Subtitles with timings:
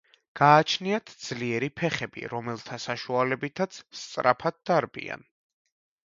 [0.39, 5.27] გააჩნიათ ძლიერი ფეხები, რომელთა საშუალებითაც სწრაფად დარბიან.